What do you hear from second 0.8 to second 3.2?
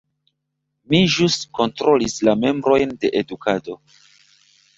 Mi ĵus kontrolis la membrojn de